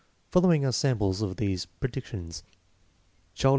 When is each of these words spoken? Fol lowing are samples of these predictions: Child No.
Fol 0.31 0.41
lowing 0.41 0.65
are 0.65 0.71
samples 0.71 1.21
of 1.21 1.37
these 1.37 1.67
predictions: 1.79 2.41
Child 3.35 3.43
No. 3.43 3.49